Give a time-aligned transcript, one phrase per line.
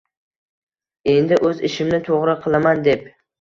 [1.13, 3.07] “endi o‘z ishimni to‘g‘ri qilaman” deb